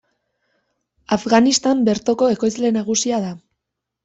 Afganistan 1.17 1.83
bertoko 1.91 2.31
ekoizle 2.37 2.73
nagusia 2.79 3.23
da. 3.29 3.37